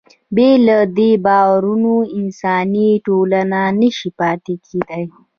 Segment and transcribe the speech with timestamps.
[0.35, 5.03] بې له دې باورونو انساني ټولنه نهشي پاتې کېدی.